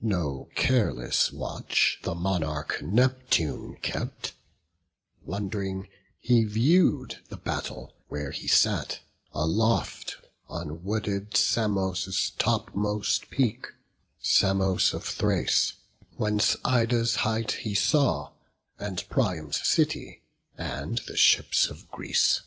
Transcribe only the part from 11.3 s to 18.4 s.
Samos' topmost peak, Samos of Thrace; whence Ida's heights he saw,